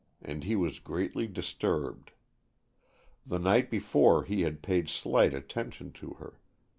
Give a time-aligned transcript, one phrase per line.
[0.19, 2.09] And he was greatly disturbed.
[3.23, 6.39] The night before he had paid slight attention to her.